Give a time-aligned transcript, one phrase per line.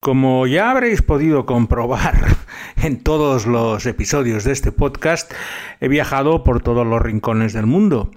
[0.00, 2.14] Como ya habréis podido comprobar
[2.82, 5.30] en todos los episodios de este podcast,
[5.78, 8.10] he viajado por todos los rincones del mundo.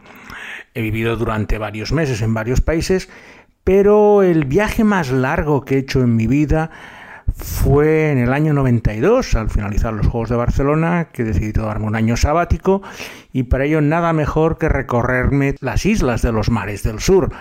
[0.76, 3.10] He vivido durante varios meses en varios países,
[3.66, 6.72] pero el viaje más largo que he hecho en mi vida
[7.36, 11.96] fue en el año 92, al finalizar los Juegos de Barcelona, que decidí tomarme un
[11.96, 12.82] año sabático
[13.32, 17.32] y para ello nada mejor que recorrerme las islas de los mares del sur,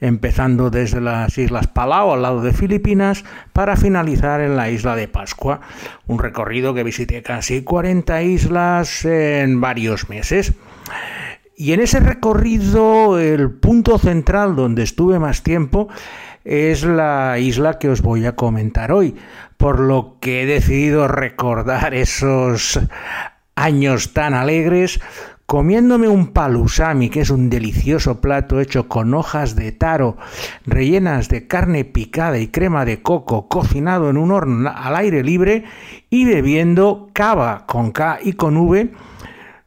[0.00, 5.08] empezando desde las Islas Palau al lado de Filipinas para finalizar en la isla de
[5.08, 5.60] Pascua,
[6.06, 10.52] un recorrido que visité casi 40 islas en varios meses.
[11.58, 15.88] Y en ese recorrido el punto central donde estuve más tiempo
[16.44, 19.14] es la isla que os voy a comentar hoy,
[19.56, 22.78] por lo que he decidido recordar esos
[23.54, 25.00] años tan alegres
[25.46, 30.18] comiéndome un palusami, que es un delicioso plato hecho con hojas de taro
[30.66, 35.64] rellenas de carne picada y crema de coco cocinado en un horno al aire libre
[36.10, 38.92] y bebiendo cava con K y con V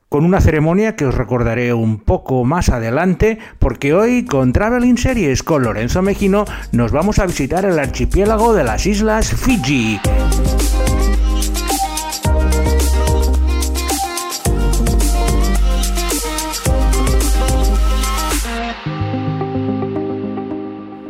[0.10, 5.44] con una ceremonia que os recordaré un poco más adelante, porque hoy con Traveling Series
[5.44, 10.00] con Lorenzo Mejino nos vamos a visitar el archipiélago de las Islas Fiji.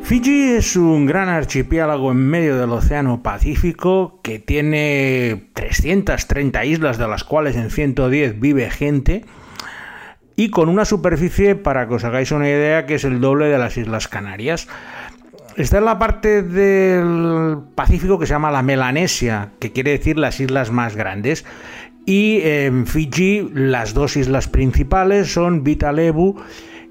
[0.09, 7.07] Fiji es un gran archipiélago en medio del Océano Pacífico que tiene 330 islas, de
[7.07, 9.23] las cuales en 110 vive gente,
[10.35, 13.59] y con una superficie, para que os hagáis una idea, que es el doble de
[13.59, 14.67] las Islas Canarias.
[15.57, 20.39] Está en la parte del Pacífico que se llama la Melanesia, que quiere decir las
[20.39, 21.45] islas más grandes.
[22.07, 26.41] Y en Fiji las dos islas principales son Vitalebu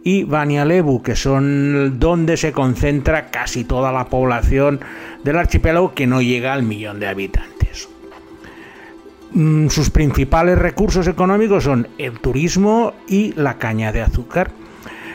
[0.09, 4.81] y Banialebu, que son donde se concentra casi toda la población
[5.23, 7.91] del archipiélago que no llega al millón de habitantes.
[9.33, 14.51] Mm, sus principales recursos económicos son el turismo y la caña de azúcar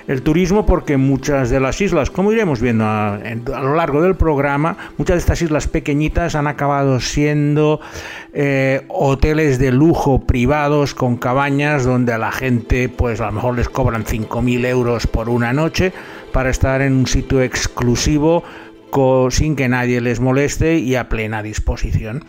[0.07, 3.19] el turismo porque muchas de las islas, como iremos viendo a,
[3.61, 7.79] lo largo del programa, muchas de estas islas pequeñitas han acabado siendo
[8.33, 13.55] eh, hoteles de lujo privados con cabañas donde a la gente pues a lo mejor
[13.55, 15.93] les cobran 5.000 euros por una noche
[16.31, 18.43] para estar en un sitio exclusivo
[19.29, 22.23] sin que nadie les moleste y a plena disposición.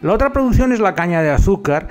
[0.00, 1.88] La otra producción es la caña de azúcar,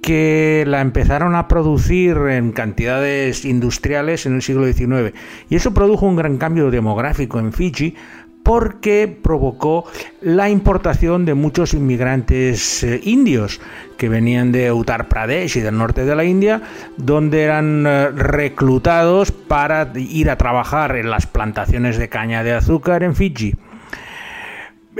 [0.00, 5.14] que la empezaron a producir en cantidades industriales en el siglo XIX.
[5.48, 7.94] Y eso produjo un gran cambio demográfico en Fiji
[8.42, 9.84] porque provocó
[10.22, 13.60] la importación de muchos inmigrantes eh, indios
[13.98, 16.62] que venían de Uttar Pradesh y del norte de la India,
[16.96, 23.02] donde eran eh, reclutados para ir a trabajar en las plantaciones de caña de azúcar
[23.02, 23.54] en Fiji.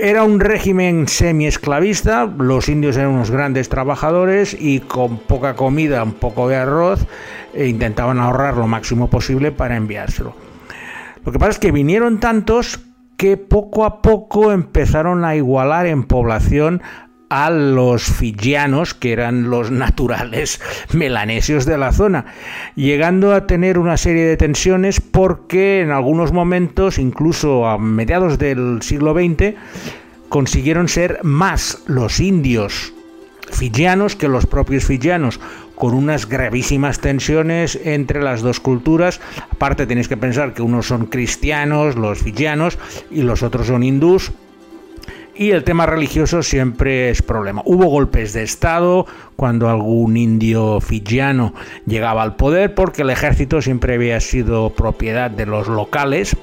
[0.03, 6.13] Era un régimen semi-esclavista, los indios eran unos grandes trabajadores y con poca comida, un
[6.13, 7.05] poco de arroz,
[7.53, 10.33] e intentaban ahorrar lo máximo posible para enviárselo.
[11.23, 12.79] Lo que pasa es que vinieron tantos
[13.15, 16.81] que poco a poco empezaron a igualar en población
[17.31, 20.59] a los fijianos, que eran los naturales
[20.91, 22.25] melanesios de la zona,
[22.75, 28.81] llegando a tener una serie de tensiones porque en algunos momentos, incluso a mediados del
[28.81, 29.55] siglo XX,
[30.27, 32.93] consiguieron ser más los indios
[33.49, 35.39] fijianos que los propios fijianos,
[35.75, 39.21] con unas gravísimas tensiones entre las dos culturas.
[39.51, 42.77] Aparte tenéis que pensar que unos son cristianos, los fijianos,
[43.09, 44.31] y los otros son hindús,
[45.35, 47.61] y el tema religioso siempre es problema.
[47.65, 49.05] Hubo golpes de Estado
[49.35, 51.53] cuando algún indio fijiano
[51.85, 56.35] llegaba al poder porque el ejército siempre había sido propiedad de los locales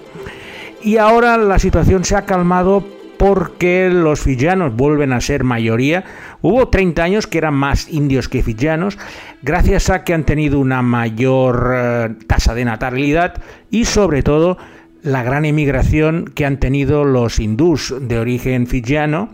[0.82, 2.84] y ahora la situación se ha calmado
[3.19, 6.05] porque los fijianos vuelven a ser mayoría.
[6.41, 8.97] Hubo 30 años que eran más indios que fijianos,
[9.43, 14.56] gracias a que han tenido una mayor eh, tasa de natalidad y sobre todo
[15.08, 19.30] la gran emigración que han tenido los hindús de origen fijiano,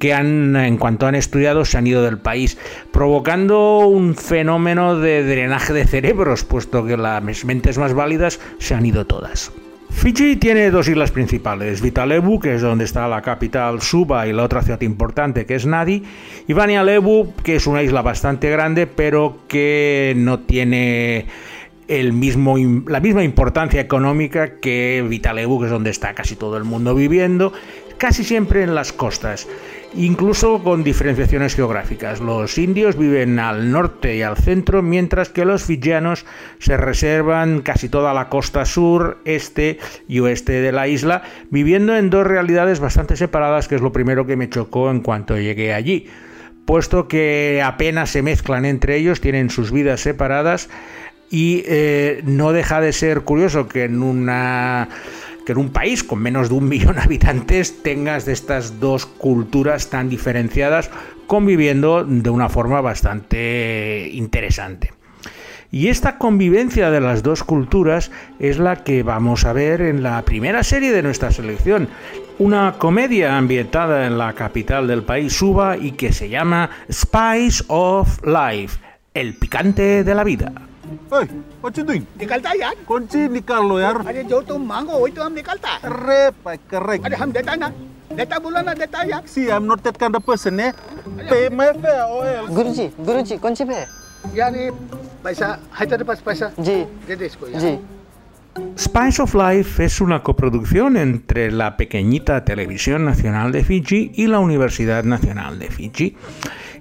[0.00, 2.58] que han, en cuanto han estudiado, se han ido del país,
[2.90, 8.84] provocando un fenómeno de drenaje de cerebros, puesto que las mentes más válidas se han
[8.84, 9.52] ido todas.
[9.90, 14.42] Fiji tiene dos islas principales, Vitalebu, que es donde está la capital Suba y la
[14.42, 16.02] otra ciudad importante que es Nadi,
[16.48, 21.26] y Banialebu, que es una isla bastante grande, pero que no tiene
[21.88, 22.56] el mismo,
[22.86, 27.52] la misma importancia económica que Vitalebu, que es donde está casi todo el mundo viviendo,
[27.98, 29.46] casi siempre en las costas,
[29.94, 32.20] incluso con diferenciaciones geográficas.
[32.20, 36.26] Los indios viven al norte y al centro, mientras que los fijianos
[36.58, 39.78] se reservan casi toda la costa sur, este
[40.08, 44.26] y oeste de la isla, viviendo en dos realidades bastante separadas, que es lo primero
[44.26, 46.08] que me chocó en cuanto llegué allí
[46.64, 50.70] puesto que apenas se mezclan entre ellos, tienen sus vidas separadas
[51.32, 54.88] y eh, no deja de ser curioso que en una
[55.46, 59.06] que en un país con menos de un millón de habitantes tengas de estas dos
[59.06, 60.90] culturas tan diferenciadas
[61.26, 64.92] conviviendo de una forma bastante interesante.
[65.70, 70.20] Y esta convivencia de las dos culturas es la que vamos a ver en la
[70.20, 71.88] primera serie de nuestra selección.
[72.38, 78.20] Una comedia ambientada en la capital del país, Suba, y que se llama Spice of
[78.26, 78.78] Life,
[79.14, 80.52] el picante de la vida.
[81.11, 81.25] Hey,
[81.61, 82.05] what you doing?
[82.19, 85.75] निकलता यार कौन सी निकाल लो यार अरे जो तुम मांगो वही तो हम निकलता
[85.89, 86.19] अरे
[86.73, 87.05] correct.
[87.05, 87.69] अरे हम देता ना
[88.15, 90.71] देता बोलो ना देता यार See, I'm not that kind of person, eh?
[91.29, 92.49] Pay my fare or else.
[92.55, 93.85] गुरुजी गुरुजी कौन सी पे है
[94.37, 94.71] यार ये
[95.23, 95.47] पैसा
[95.79, 96.75] है तेरे पास पैसा जी
[97.07, 97.77] दे दे इसको यार जी
[98.83, 104.39] Spice of Life es una coproducción entre la pequeñita Televisión Nacional de Fiji y la
[104.39, 106.15] Universidad Nacional de Fiji.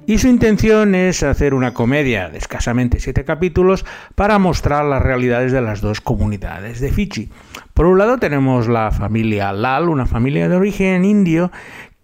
[0.07, 5.51] Y su intención es hacer una comedia de escasamente siete capítulos para mostrar las realidades
[5.51, 7.29] de las dos comunidades de Fiji.
[7.73, 11.51] Por un lado tenemos la familia Lal, una familia de origen indio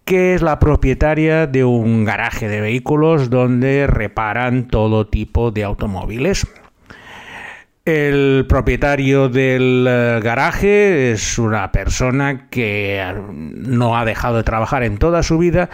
[0.04, 6.46] que es la propietaria de un garaje de vehículos donde reparan todo tipo de automóviles.
[7.84, 14.98] El propietario del eh, garaje es una persona que no ha dejado de trabajar en
[14.98, 15.68] toda su vida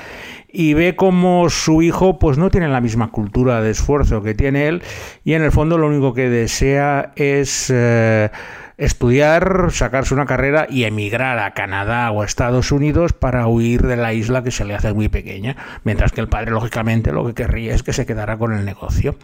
[0.55, 4.69] y ve como su hijo pues no tiene la misma cultura de esfuerzo que tiene
[4.69, 4.83] él
[5.25, 8.31] y en el fondo lo único que desea es eh,
[8.79, 13.97] estudiar, sacarse una carrera y emigrar a Canadá o a Estados Unidos para huir de
[13.97, 17.35] la isla que se le hace muy pequeña, mientras que el padre lógicamente lo que
[17.35, 19.17] querría es que se quedara con el negocio.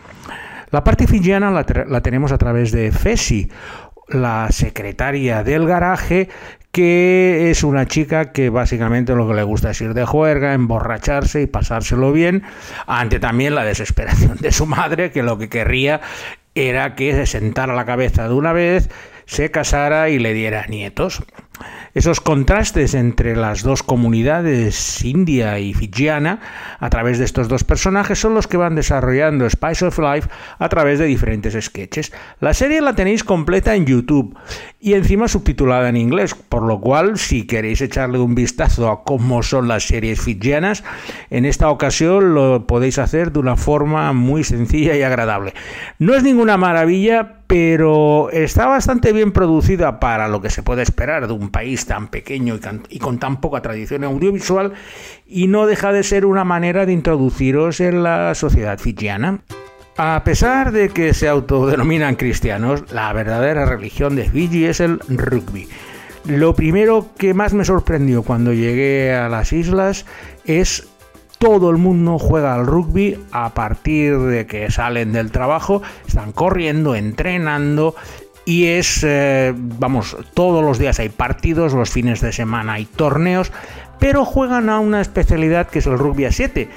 [0.71, 3.51] La parte fijiana la, la tenemos a través de Fesi,
[4.11, 6.29] la secretaria del garaje,
[6.73, 11.43] que es una chica que básicamente lo que le gusta es ir de juerga, emborracharse
[11.43, 12.43] y pasárselo bien,
[12.87, 16.01] ante también la desesperación de su madre, que lo que querría
[16.55, 18.91] era que se sentara la cabeza de una vez,
[19.27, 21.23] se casara y le diera nietos.
[21.93, 26.39] Esos contrastes entre las dos comunidades india y fijiana
[26.79, 30.29] a través de estos dos personajes son los que van desarrollando Spice of Life
[30.59, 32.13] a través de diferentes sketches.
[32.39, 34.37] La serie la tenéis completa en YouTube
[34.79, 39.43] y encima subtitulada en inglés, por lo cual si queréis echarle un vistazo a cómo
[39.43, 40.85] son las series fijianas,
[41.29, 45.55] en esta ocasión lo podéis hacer de una forma muy sencilla y agradable.
[45.99, 51.27] No es ninguna maravilla, pero está bastante bien producida para lo que se puede esperar
[51.27, 54.73] de un país tan pequeño y, con tan poca tradición audiovisual
[55.27, 59.43] y no deja de ser una manera de introduciros en la sociedad fijiana.
[59.97, 65.69] A pesar de que se autodenominan cristianos, la verdadera religión de Fiji es el rugby.
[66.25, 70.07] Lo primero que más me sorprendió cuando llegué a las islas
[70.45, 70.89] es
[71.41, 76.95] todo el mundo juega al rugby a partir de que salen del trabajo, están corriendo,
[76.95, 77.95] entrenando
[78.45, 83.53] y es, eh, vamos, todos los días hay partidos, los fines de semana hay torneos,
[83.99, 86.69] pero juegan a una especialidad que es el rugby a 7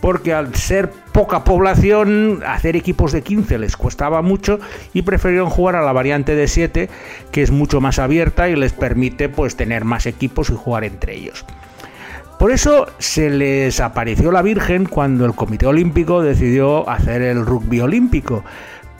[0.00, 4.60] porque al ser poca población, hacer equipos de 15 les costaba mucho
[4.94, 6.88] y prefirieron jugar a la variante de 7,
[7.32, 11.14] que es mucho más abierta y les permite pues tener más equipos y jugar entre
[11.14, 11.44] ellos.
[12.38, 17.80] Por eso se les apareció la Virgen cuando el Comité Olímpico decidió hacer el rugby
[17.80, 18.44] olímpico,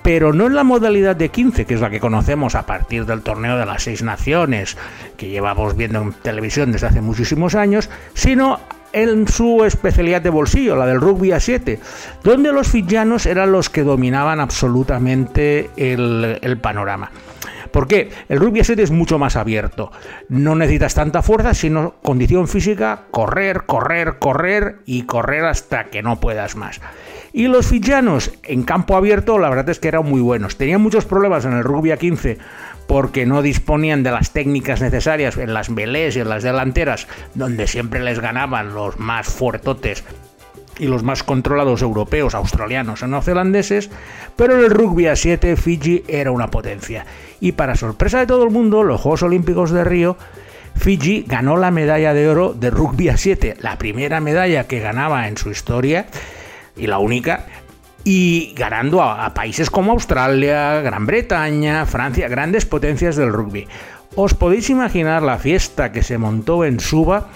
[0.09, 3.21] pero no en la modalidad de 15, que es la que conocemos a partir del
[3.21, 4.79] torneo de las seis naciones,
[5.19, 8.59] que llevamos viendo en televisión desde hace muchísimos años, sino
[8.95, 11.79] en su especialidad de bolsillo, la del rugby a 7,
[12.25, 17.11] donde los fijianos eran los que dominaban absolutamente el, el panorama.
[17.71, 18.09] ¿Por qué?
[18.31, 19.93] El rugby a 7 es mucho más abierto.
[20.31, 26.19] No necesitas tanta fuerza, sino condición física, correr, correr, correr y correr hasta que no
[26.19, 26.81] puedas más.
[27.39, 30.57] Y los fijianos en campo abierto, la verdad es que eran muy buenos.
[30.57, 32.37] Tenían muchos problemas en el rugby a 15
[32.89, 37.69] porque no disponían de las técnicas necesarias en las melés y en las delanteras, donde
[37.69, 40.03] siempre les ganaban los más fuertotes
[40.81, 43.89] y los más controlados europeos, australianos o neozelandeses,
[44.35, 47.07] pero en el rugby a 7 Fiji era una potencia.
[47.39, 50.17] Y para sorpresa de todo el mundo, los Juegos Olímpicos de Río,
[50.75, 55.29] Fiji ganó la medalla de oro de rugby a 7, la primera medalla que ganaba
[55.29, 56.07] en su historia
[56.79, 57.47] y la única,
[58.05, 63.67] y ganando a, países como Australia, Gran Bretaña, Francia, grandes potencias del rugby.
[64.15, 67.29] Os podéis imaginar la fiesta que se montó en Suba.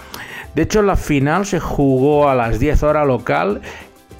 [0.55, 3.61] De hecho, la final se jugó a las 10 horas local.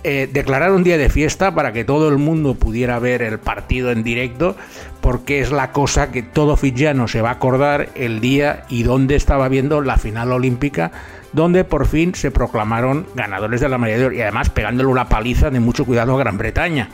[0.03, 4.03] Eh, declararon día de fiesta para que todo el mundo pudiera ver el partido en
[4.03, 4.55] directo,
[5.01, 9.15] porque es la cosa que todo fijiano se va a acordar el día y donde
[9.15, 10.91] estaba viendo la final olímpica,
[11.33, 15.59] donde por fin se proclamaron ganadores de la mayoría y además pegándole una paliza de
[15.59, 16.89] mucho cuidado a Gran Bretaña.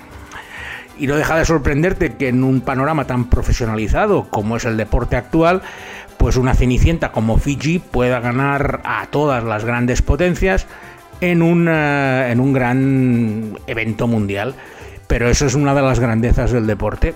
[0.98, 5.16] Y no deja de sorprenderte que en un panorama tan profesionalizado como es el deporte
[5.16, 5.62] actual,
[6.18, 10.68] pues una cenicienta como Fiji pueda ganar a todas las grandes potencias
[11.22, 14.56] en eh, en un gran evento mundial.
[15.08, 17.16] Pero eso es una de las grandezas del deporte.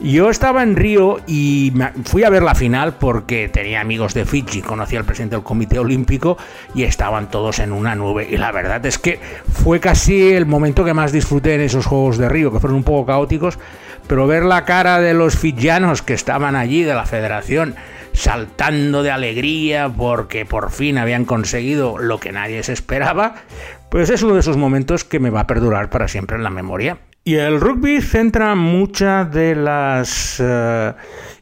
[0.00, 1.72] Yo estaba en Río y
[2.04, 5.80] fui a ver la final porque tenía amigos de Fiji, conocía al presidente del Comité
[5.80, 6.38] Olímpico
[6.72, 8.28] y estaban todos en una nube.
[8.30, 9.18] Y la verdad es que
[9.52, 12.84] fue casi el momento que más disfruté en esos Juegos de Río, que fueron un
[12.84, 13.58] poco caóticos,
[14.06, 17.74] pero ver la cara de los fijianos que estaban allí, de la federación,
[18.12, 23.34] saltando de alegría porque por fin habían conseguido lo que nadie se esperaba,
[23.90, 26.50] pues es uno de esos momentos que me va a perdurar para siempre en la
[26.50, 27.00] memoria.
[27.24, 30.94] Y el rugby centra muchas de las eh,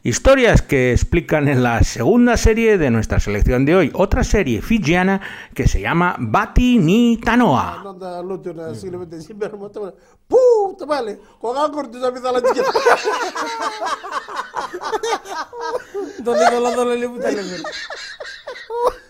[0.03, 5.21] historias que explican en la segunda serie de nuestra selección de hoy, otra serie fijiana
[5.53, 7.83] que se llama Bati ni Tanoa.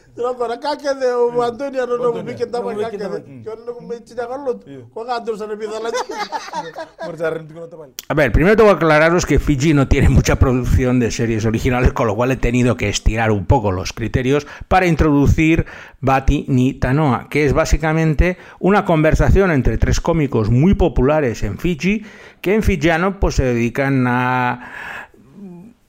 [8.10, 11.94] A ver, primero tengo que aclararos que Fiji no tiene mucha producción de series originales,
[11.94, 15.66] con lo cual he tenido que estirar un poco los criterios para introducir
[16.02, 22.04] Bati ni Tanoa, que es básicamente una conversación entre tres cómicos muy populares en Fiji,
[22.42, 25.07] que en fijiano pues se dedican a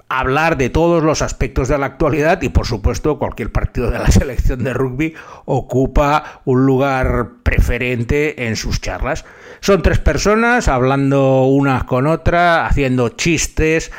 [0.08, 4.06] hablar de todos los aspectos de la actualidad y por supuesto cualquier partido de la
[4.10, 9.24] selección de rugby ocupa un lugar preferente en sus charlas.
[9.60, 13.90] Son tres personas hablando una con otra, haciendo chistes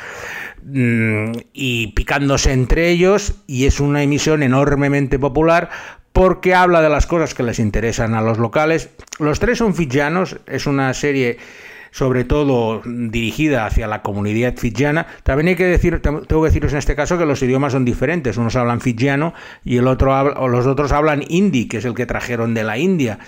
[0.64, 5.70] mm, y picándose entre ellos y es una emisión enormemente popular
[6.12, 8.90] porque habla de las cosas que les interesan a los locales.
[9.20, 11.38] Los tres son fijianos, es una serie
[11.90, 15.06] sobre todo dirigida hacia la comunidad fijiana.
[15.22, 18.36] También hay que decir, tengo que deciros en este caso que los idiomas son diferentes.
[18.36, 22.06] Unos hablan fijiano y el otro o los otros hablan hindi, que es el que
[22.06, 23.18] trajeron de la India.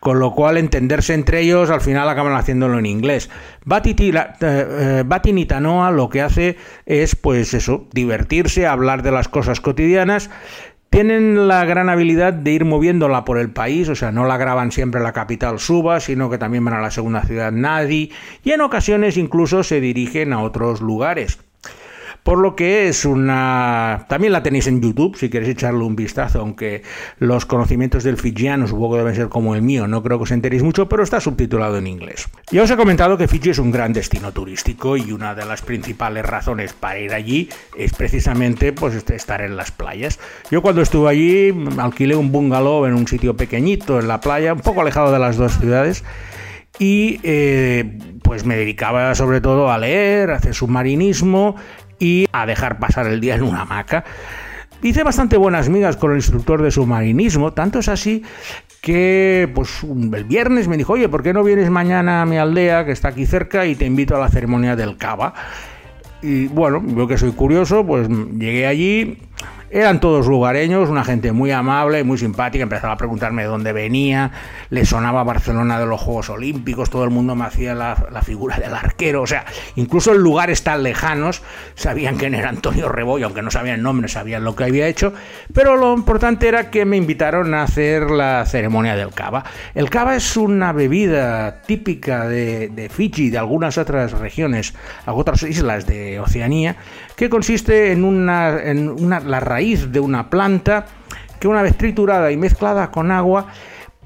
[0.00, 3.30] Con lo cual entenderse entre ellos al final acaban haciéndolo en inglés.
[3.64, 9.60] Bati Tila- eh, eh, lo que hace es pues eso, divertirse, hablar de las cosas
[9.60, 10.30] cotidianas.
[10.90, 14.72] Tienen la gran habilidad de ir moviéndola por el país, o sea, no la graban
[14.72, 18.10] siempre en la capital Suba, sino que también van a la segunda ciudad Nadi
[18.42, 21.38] y en ocasiones incluso se dirigen a otros lugares.
[22.22, 24.06] Por lo que es una...
[24.08, 26.82] También la tenéis en YouTube si queréis echarle un vistazo, aunque
[27.18, 30.30] los conocimientos del fijiano supongo que deben ser como el mío, no creo que os
[30.30, 32.28] enteréis mucho, pero está subtitulado en inglés.
[32.50, 35.62] Ya os he comentado que Fiji es un gran destino turístico y una de las
[35.62, 40.18] principales razones para ir allí es precisamente pues este, estar en las playas.
[40.50, 44.52] Yo cuando estuve allí mm, alquilé un bungalow en un sitio pequeñito en la playa,
[44.52, 46.04] un poco alejado de las dos ciudades
[46.78, 51.56] y eh, pues me dedicaba sobre todo a leer, a hacer submarinismo
[52.00, 54.04] y a dejar pasar el día en una hamaca.
[54.82, 58.24] Hice bastante buenas migas con el instructor de submarinismo, tanto es así
[58.80, 62.86] que pues el viernes me dijo, oye, ¿por qué no vienes mañana a mi aldea
[62.86, 65.34] que está aquí cerca y te invito a la ceremonia del cava?
[66.22, 69.18] Y bueno, yo que soy curioso, pues llegué allí.
[69.72, 72.64] Eran todos lugareños, una gente muy amable, muy simpática.
[72.64, 74.32] Empezaba a preguntarme de dónde venía.
[74.68, 76.90] Le sonaba Barcelona de los Juegos Olímpicos.
[76.90, 79.22] Todo el mundo me hacía la, la figura del arquero.
[79.22, 79.44] O sea,
[79.76, 81.42] incluso en lugares tan lejanos
[81.76, 85.12] sabían quién era Antonio Rebollo, aunque no sabían el nombre, sabían lo que había hecho.
[85.54, 89.44] Pero lo importante era que me invitaron a hacer la ceremonia del cava.
[89.76, 94.74] El cava es una bebida típica de, Fiji de algunas otras regiones,
[95.06, 96.74] otras islas de Oceanía,
[97.20, 100.86] que consiste en, una, en una, la raíz de una planta
[101.38, 103.48] que una vez triturada y mezclada con agua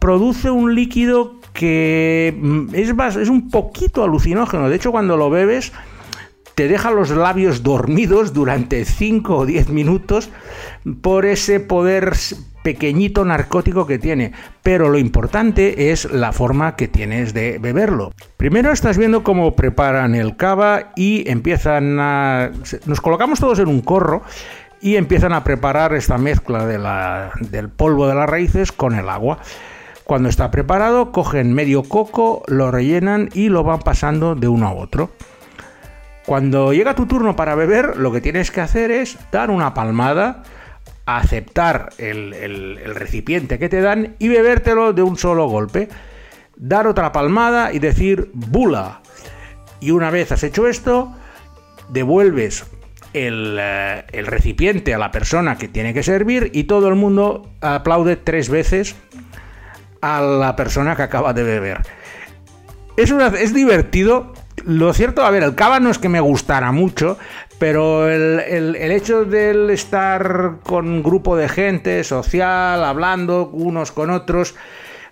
[0.01, 4.69] produce un líquido que mm, es, bas- es un poquito alucinógeno.
[4.69, 5.73] De hecho, cuando lo bebes
[6.57, 10.31] te deja los labios dormidos durante 5 o 10 minutos
[11.01, 12.15] por ese poder
[12.65, 14.33] pequeñito narcótico que tiene.
[14.65, 18.13] Pero lo importante es la forma que tienes de beberlo.
[18.37, 22.51] Primero estás viendo cómo preparan el cava y empiezan a...
[22.87, 24.23] Nos colocamos todos en un corro
[24.81, 29.09] y empiezan a preparar esta mezcla de la- del polvo de las raíces con el
[29.09, 29.39] agua.
[30.05, 34.73] Cuando está preparado, cogen medio coco, lo rellenan y lo van pasando de uno a
[34.75, 35.11] otro.
[36.27, 40.43] Cuando llega tu turno para beber, lo que tienes que hacer es dar una palmada,
[41.07, 45.89] aceptar el, recipiente que te dan y bebértelo de un solo golpe.
[46.57, 49.01] Dar otra palmada y decir bula.
[49.81, 51.15] Y una vez has hecho esto,
[51.89, 52.65] devuelves
[53.13, 58.17] el, eh, recipiente a la persona que tiene que servir y todo el mundo aplaude
[58.17, 58.97] tres veces
[60.01, 61.83] a la persona que acaba de beber.
[62.97, 64.34] Es, es divertido.
[64.65, 67.19] Lo cierto, a ver, el cava no es que me gustara mucho,
[67.59, 74.11] pero el, el- hecho de estar con un grupo de gente social, hablando unos con
[74.11, 74.55] otros,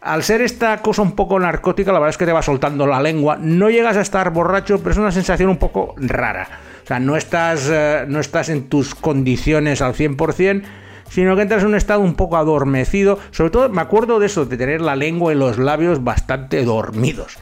[0.00, 3.00] al ser esta cosa un poco narcótica, la verdad es que te va soltando la
[3.02, 3.36] lengua.
[3.38, 6.48] No llegas a estar borracho, pero es una sensación un poco rara.
[6.82, 10.62] O sea, no estás, eh, no estás en tus condiciones al 100%,
[11.08, 13.18] sino que entras en un estado un poco adormecido.
[13.32, 17.38] Sobre todo me acuerdo de eso, de tener la lengua y los labios bastante dormidos.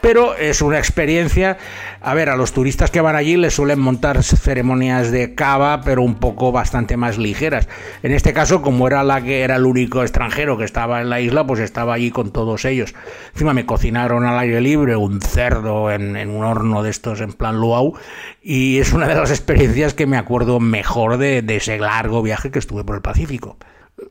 [0.00, 1.58] Pero es una experiencia.
[2.00, 6.02] A ver, a los turistas que van allí les suelen montar ceremonias de cava, pero
[6.02, 7.68] un poco bastante más ligeras.
[8.02, 11.20] En este caso, como era la que era el único extranjero que estaba en la
[11.20, 12.94] isla, pues estaba allí con todos ellos.
[13.32, 17.56] Encima me cocinaron al aire libre un cerdo en, un horno de estos en plan
[17.56, 17.94] luau.
[18.42, 22.50] Y es una de las experiencias que me acuerdo mejor de, de ese largo viaje
[22.50, 23.56] que estuve por el Pacífico.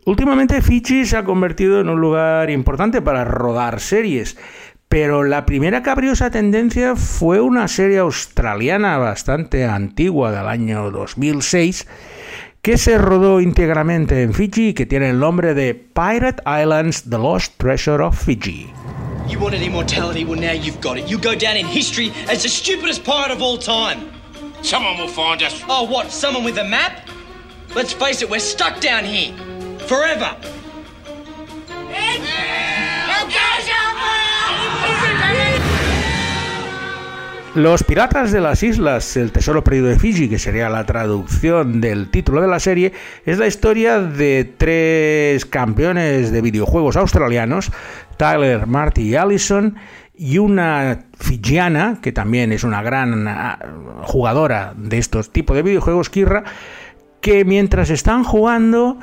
[0.06, 4.36] Últimamente Fiji se ha convertido en un lugar importante para rodar series,
[4.96, 10.90] pero la primera que abrió esa tendencia fue una serie australiana bastante antigua del año
[10.90, 11.86] 2006
[12.62, 17.18] que se rodó íntegramente en Fiji y que tiene el nombre de Pirate Islands The
[17.18, 18.72] Lost Treasure of Fiji.
[19.28, 21.10] You wanted immortality, well, now you've got it.
[21.10, 24.00] You go down in history as the stupidest pirate of all time.
[24.62, 25.62] Someone will find us.
[25.68, 26.10] Oh, what?
[26.10, 27.10] Someone with a map?
[27.76, 29.36] Let's face it, we're stuck down here.
[29.90, 30.38] Forever.
[37.56, 42.10] Los Piratas de las Islas, el Tesoro Perdido de Fiji, que sería la traducción del
[42.10, 42.92] título de la serie,
[43.26, 47.72] es la historia de tres campeones de videojuegos australianos,
[48.18, 49.78] Tyler, Marty y Allison,
[50.14, 53.58] y una fijiana, que también es una gran ah,
[54.02, 56.44] jugadora de estos tipos de videojuegos, Kirra,
[57.22, 59.00] que mientras están jugando,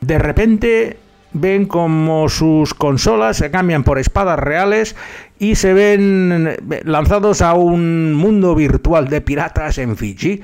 [0.00, 0.98] de repente
[1.32, 4.96] ven como sus consolas se cambian por espadas reales
[5.38, 10.42] y se ven lanzados a un mundo virtual de piratas en Fiji.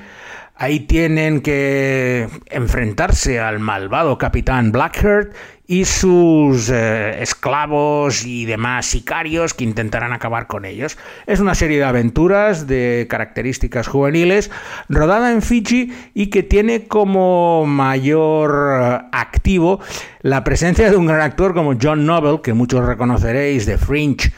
[0.59, 5.35] Ahí tienen que enfrentarse al malvado capitán Blackheart
[5.67, 10.97] y sus eh, esclavos y demás sicarios que intentarán acabar con ellos.
[11.27, 14.49] Es una serie de aventuras de características juveniles
[14.89, 19.79] rodada en Fiji y que tiene como mayor eh, activo
[20.21, 24.33] la presencia de un gran actor como John Noble, que muchos reconoceréis de Fringe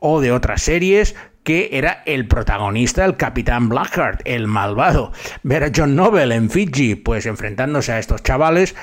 [0.00, 5.12] o de otras series, que era el protagonista, el capitán Blackheart, el malvado.
[5.42, 8.74] Ver a John Noble en Fiji, pues enfrentándose a estos chavales,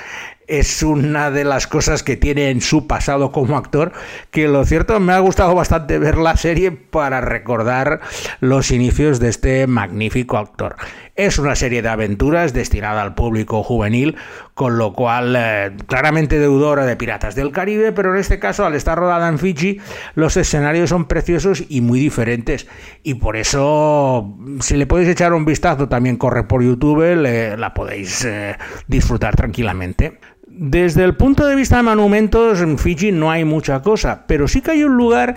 [0.48, 3.92] es una de las cosas que tiene en su pasado como actor,
[4.30, 8.00] que lo cierto me ha gustado bastante ver la serie para recordar
[8.40, 10.76] los inicios de este magnífico actor.
[11.18, 14.14] Es una serie de aventuras destinada al público juvenil,
[14.54, 18.76] con lo cual eh, claramente deudora de Piratas del Caribe, pero en este caso al
[18.76, 19.80] estar rodada en Fiji,
[20.14, 22.68] los escenarios son preciosos y muy diferentes.
[23.02, 28.24] Y por eso, si le podéis echar un vistazo, también corre por YouTube, la podéis
[28.24, 30.20] eh, disfrutar tranquilamente.
[30.46, 34.60] Desde el punto de vista de monumentos, en Fiji no hay mucha cosa, pero sí
[34.60, 35.34] que hay un lugar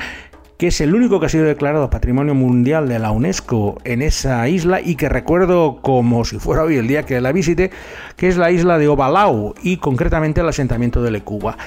[0.62, 4.47] que es el único que ha sido declarado Patrimonio Mundial de la UNESCO en esa
[4.47, 7.71] isla y que recuerdo como si fuera hoy el día que la visité,
[8.15, 11.58] que es la isla de Ovalau y concretamente el asentamiento de Lecuba.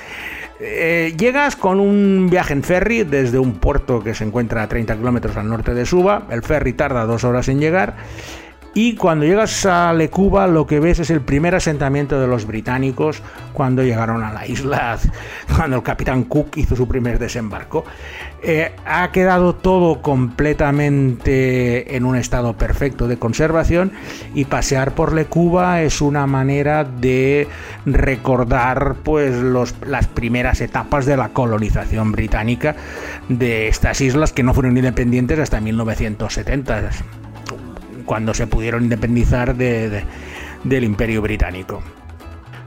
[0.60, 4.96] Eh, llegas con un viaje en ferry desde un puerto que se encuentra a 30
[4.96, 7.96] kilómetros al norte de Suba, el ferry tarda dos horas en llegar
[8.74, 13.22] y cuando llegas a Lecuba lo que ves es el primer asentamiento de los británicos
[13.52, 14.98] cuando llegaron a la isla,
[15.56, 17.84] cuando el capitán Cook hizo su primer desembarco.
[18.42, 23.92] Eh, ha quedado todo completamente en un estado perfecto de conservación
[24.34, 27.48] y pasear por Lecuba es una manera de
[27.86, 29.34] recordar pues
[29.86, 32.76] las primeras etapas de la colonización británica
[33.28, 36.90] de estas islas que no fueron independientes hasta 1970
[38.04, 40.04] cuando se pudieron independizar de- de-
[40.64, 41.82] del imperio británico.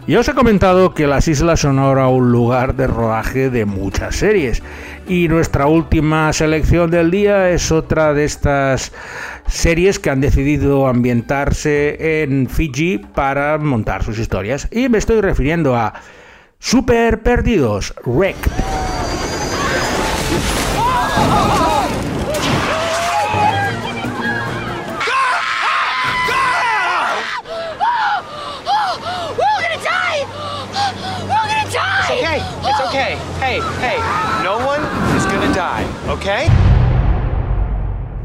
[0.08, 4.16] Ya os he comentado que las islas son ahora un lugar de rodaje de muchas
[4.16, 4.64] series
[5.06, 8.94] y nuestra última selección del día es otra de estas
[9.48, 15.76] series que han decidido ambientarse en Fiji para montar sus historias y me estoy refiriendo
[15.76, 15.94] a
[16.58, 18.77] Super Perdidos, Wrecked.
[36.28, 36.48] Okay?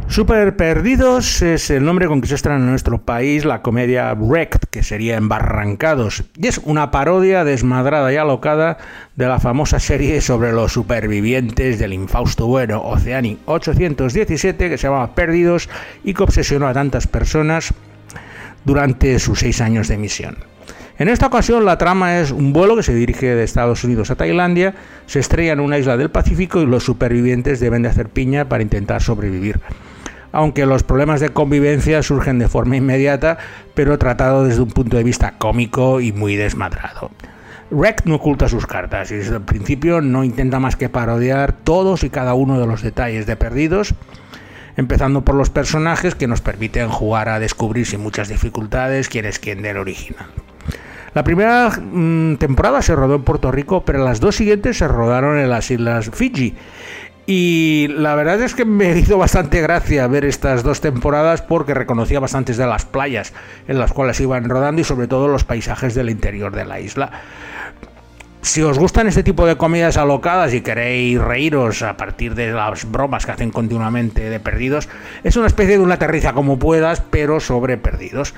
[0.08, 4.68] Super Perdidos es el nombre con que se estrena en nuestro país la comedia Wrecked,
[4.70, 8.76] que sería Embarrancados, y es una parodia desmadrada y alocada
[9.16, 15.14] de la famosa serie sobre los supervivientes del infausto vuelo Oceanic 817, que se llamaba
[15.14, 15.70] Perdidos
[16.04, 17.72] y que obsesionó a tantas personas
[18.64, 20.51] durante sus seis años de misión.
[21.02, 24.14] En esta ocasión la trama es un vuelo que se dirige de Estados Unidos a
[24.14, 28.48] Tailandia, se estrella en una isla del Pacífico y los supervivientes deben de hacer piña
[28.48, 29.58] para intentar sobrevivir
[30.30, 33.36] aunque los problemas de convivencia surgen de forma inmediata,
[33.74, 37.10] pero tratado desde un punto de vista cómico y muy desmadrado.
[37.72, 42.04] Rec no oculta sus cartas y desde el principio no intenta más que parodiar todos
[42.04, 43.96] y cada uno de los detalles de Perdidos,
[44.76, 49.40] empezando por los personajes que nos permiten jugar a descubrir sin muchas dificultades quién es
[49.40, 50.28] quién del original.
[51.14, 55.38] La primera mm, temporada se rodó en Puerto Rico, pero las dos siguientes se rodaron
[55.38, 56.54] en las islas Fiji
[57.26, 62.20] y la verdad es que me hizo bastante gracia ver estas dos temporadas porque reconocía
[62.20, 63.32] bastantes de las playas
[63.68, 67.10] en las cuales iban rodando y sobre todo los paisajes del interior de la isla.
[68.42, 72.90] Si os gustan este tipo de comedias alocadas y queréis reíros a partir de las
[72.90, 74.88] bromas que hacen continuamente de perdidos,
[75.22, 78.34] es una especie de una aterriza como puedas, pero sobre perdidos.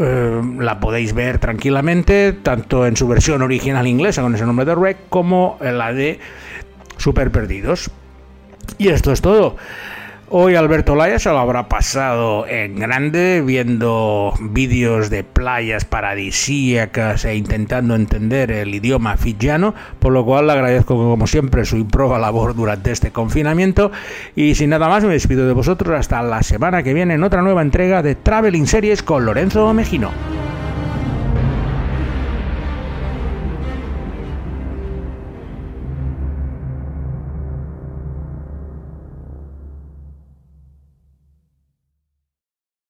[0.00, 4.74] Eh, la podéis ver tranquilamente, tanto en su versión original inglesa con ese nombre de
[4.76, 6.20] Rec, como en la de
[6.96, 7.90] Super Perdidos.
[8.78, 9.56] Y esto es todo.
[10.30, 17.36] Hoy Alberto Laya se lo habrá pasado en grande viendo vídeos de playas paradisíacas e
[17.36, 22.54] intentando entender el idioma fijiano, por lo cual le agradezco como siempre su improba labor
[22.54, 23.92] durante este confinamiento
[24.34, 27.42] y sin nada más me despido de vosotros hasta la semana que viene en otra
[27.42, 30.10] nueva entrega de Traveling Series con Lorenzo Mejino.